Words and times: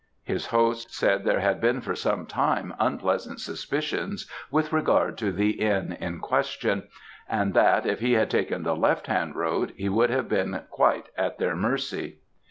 His 0.23 0.47
host 0.47 0.91
said 0.95 1.23
there 1.25 1.41
had 1.41 1.61
been 1.61 1.79
for 1.79 1.93
some 1.93 2.25
time 2.25 2.73
unpleasant 2.79 3.39
suspicions 3.39 4.27
with 4.49 4.73
regard 4.73 5.15
to 5.19 5.31
the 5.31 5.61
inn 5.61 5.95
in 5.99 6.19
question; 6.19 6.87
and 7.29 7.53
that, 7.53 7.85
if 7.85 7.99
he 7.99 8.13
had 8.13 8.31
taken 8.31 8.63
the 8.63 8.75
left 8.75 9.05
hand 9.05 9.35
road, 9.35 9.73
he 9.77 9.89
would 9.89 10.09
have 10.09 10.27
been 10.27 10.59
quite 10.71 11.09
at 11.15 11.37
their 11.37 11.55
mercy." 11.55 12.17